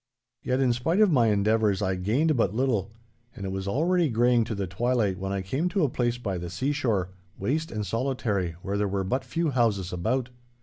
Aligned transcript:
Yet, 0.41 0.59
in 0.59 0.73
spite 0.73 0.99
of 0.99 1.11
my 1.11 1.27
endeavours, 1.27 1.79
I 1.79 1.93
gained 1.93 2.35
but 2.35 2.55
little. 2.55 2.89
And 3.35 3.45
it 3.45 3.51
was 3.51 3.67
already 3.67 4.09
greying 4.09 4.43
to 4.45 4.55
the 4.55 4.65
twilight 4.65 5.19
when 5.19 5.31
I 5.31 5.43
came 5.43 5.69
to 5.69 5.83
a 5.83 5.89
place 5.89 6.17
by 6.17 6.39
the 6.39 6.49
seashore, 6.49 7.11
waste 7.37 7.69
and 7.71 7.85
solitary, 7.85 8.55
where 8.63 8.79
there 8.79 8.87
were 8.87 9.03
but 9.03 9.23
few 9.23 9.51
houses 9.51 9.93
about. 9.93 10.31